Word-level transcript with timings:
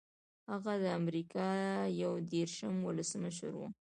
هغه 0.51 0.73
د 0.83 0.85
امریکا 0.99 1.47
یو 2.03 2.13
دېرشم 2.33 2.75
ولسمشر 2.87 3.51
و. 3.57 3.61